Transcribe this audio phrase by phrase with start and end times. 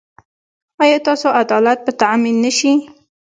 [0.81, 2.71] ایا ستاسو عدالت به تامین نه شي؟